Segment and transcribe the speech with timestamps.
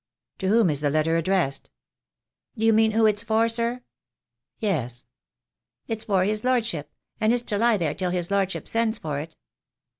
[0.39, 1.69] "To whom is the letter addressed?"
[2.57, 3.83] "Do you mean who it's for, sir?"
[4.57, 5.05] "Yes."
[5.87, 9.35] "It's for his lordship— and it's to lie there till his lordship sends for it."